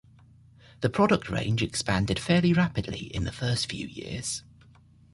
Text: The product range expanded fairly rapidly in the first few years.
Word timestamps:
The 0.79 0.89
product 0.89 1.29
range 1.29 1.61
expanded 1.61 2.17
fairly 2.17 2.53
rapidly 2.53 3.13
in 3.13 3.23
the 3.23 3.31
first 3.31 3.69
few 3.69 3.85
years. 3.85 4.41